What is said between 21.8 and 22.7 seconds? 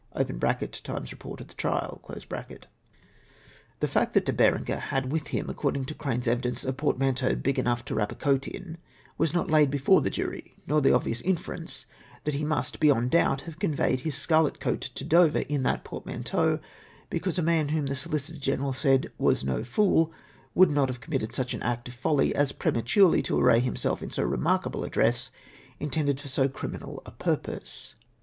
of folly as